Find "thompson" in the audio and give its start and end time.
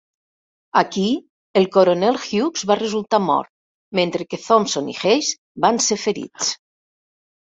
4.47-4.91